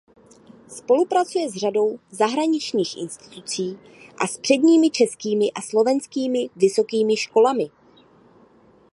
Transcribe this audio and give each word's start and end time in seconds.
Spolupracuje 0.67 1.49
s 1.49 1.53
řadou 1.55 1.99
zahraničních 2.11 2.97
institucí 2.97 3.77
a 4.17 4.27
s 4.27 4.37
předními 4.37 4.89
českými 4.89 5.51
a 5.51 5.61
slovenskými 5.61 6.49
vysokými 6.55 7.17
školami. 7.17 7.69